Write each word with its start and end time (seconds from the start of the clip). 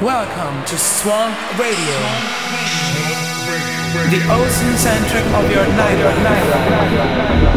Welcome 0.00 0.64
to 0.64 0.78
Swamp 0.78 1.36
Radio, 1.58 1.98
the 4.08 4.22
ocean 4.32 4.78
centric 4.78 5.26
of 5.34 5.50
your 5.50 5.66
night. 5.76 7.49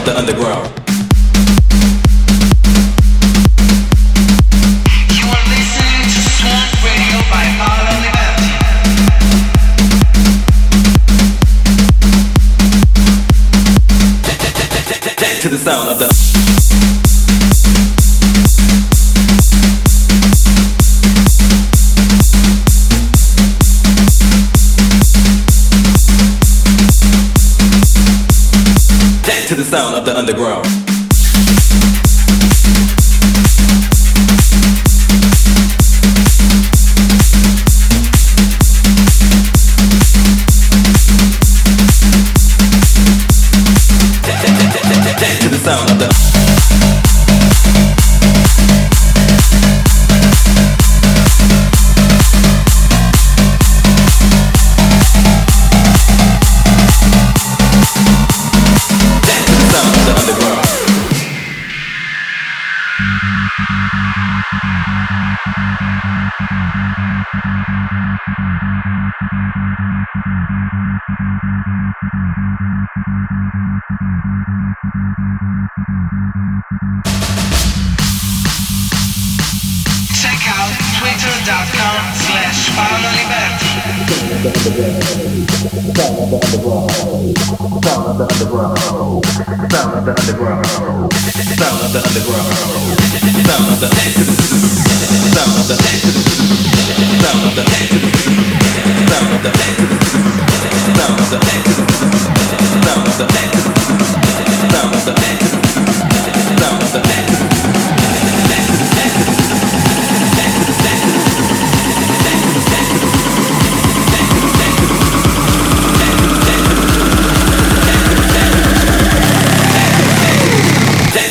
the 0.06 0.16
underground. 0.16 0.75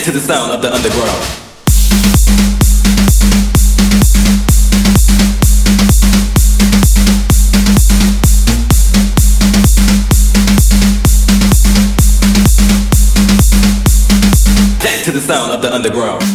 to 0.06 0.12
the 0.12 0.20
sound 0.20 0.52
of 0.52 0.62
the 0.62 0.72
underground. 0.72 1.42
to 15.04 15.12
the 15.12 15.22
sound 15.22 15.52
of 15.52 15.62
the 15.64 15.74
underground. 15.74 16.35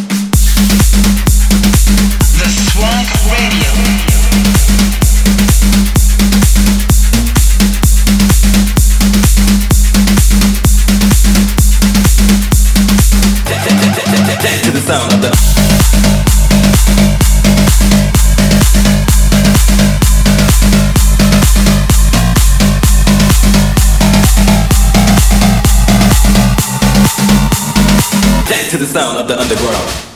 the 29.31 29.39
underground. 29.39 30.10